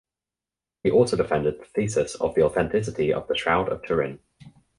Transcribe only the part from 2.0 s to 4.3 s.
of the authenticity of the Shroud of Turin.